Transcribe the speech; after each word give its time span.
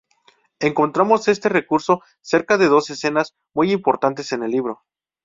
Encontramos 0.59 1.27
este 1.27 1.47
recurso 1.47 2.01
cerca 2.21 2.57
de 2.57 2.67
dos 2.69 2.89
escenas 2.89 3.35
muy 3.53 3.71
importantes 3.71 4.31
en 4.31 4.41
el 4.41 4.49
libro. 4.49 4.81